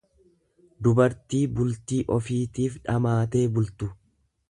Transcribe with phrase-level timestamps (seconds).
[0.87, 3.97] dubartii bultii ofiitiif dhamaatee bultu.